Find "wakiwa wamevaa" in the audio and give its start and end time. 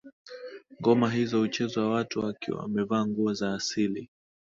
2.19-3.05